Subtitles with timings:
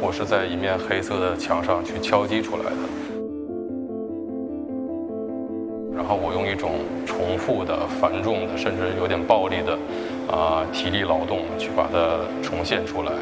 [0.00, 2.70] 我是在一面黑色的墙上去敲击出来的，
[5.94, 6.70] 然后我用一种
[7.04, 9.78] 重复的、繁重的，甚至有点暴力的
[10.34, 13.12] 啊体力劳动去把它重现出来。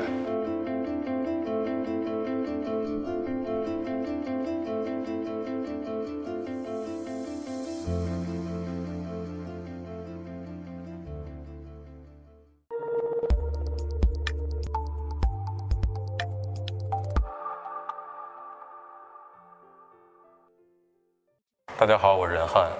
[21.82, 22.70] 大家好，我是任翰。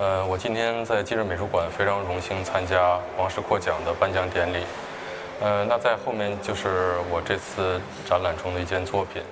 [0.00, 4.64] 呃，我今天在今日美术馆非常荣幸参加王石阔奖的颁奖典礼。
[5.40, 9.22] 呃，那在后面就是我这次展览中的一件作品。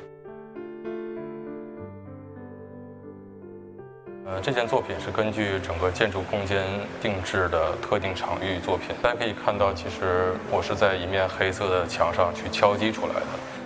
[4.27, 6.65] 呃，这件作品是根据整个建筑空间
[7.03, 8.95] 定制的特定场域作品。
[9.03, 13.60] 大家可以看到，其实我是在一面黑色的墙上去敲击出来的。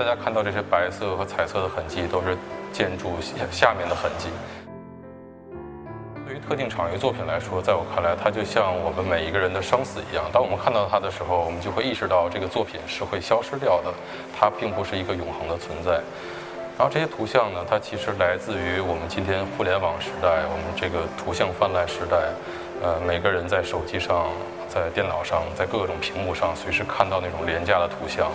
[0.00, 2.34] 大家看到这些白色和彩色的痕迹，都是
[2.72, 4.28] 建筑下下面的痕迹。
[6.26, 10.24] 对于特定场域作品来说，在我看来，它就像我们每一个人的生死一样。
[10.32, 13.92] 当我们看到它的时候，我们就会意识到这个作品是会消失掉的，
[14.34, 16.00] 它并不是一个永恒的存在。
[16.78, 22.16] 然后这些图像呢，它其实来自于我们今天互联网时代，我们这个图像泛滥时代。
[22.82, 24.28] 呃，每个人在手机上、
[24.66, 28.32] 在电脑上、在各种屏幕上，随时看到那种廉价的图像。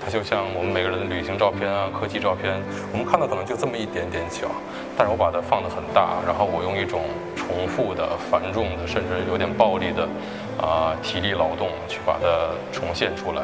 [0.00, 2.54] 它就像我们每个人的旅行照片啊、科技照片，
[2.92, 4.48] 我们看到可能就这么一点点小，
[4.96, 7.02] 但是我把它放得很大，然后我用一种
[7.36, 10.08] 重复的、繁重的，甚至有点暴力的
[10.60, 13.42] 啊体力劳动去把它重现出来。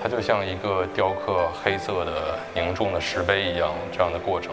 [0.00, 4.52] 它就像一个雕刻黑色的凝重的石碑一样，这样的过程。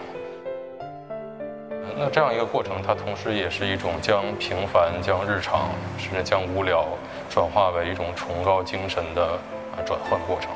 [1.98, 6.86] 那这样一个过程，它同时也是一种将平凡、将日常，甚至将无聊，
[7.30, 10.50] 转化为一种崇高精神的啊转换过程。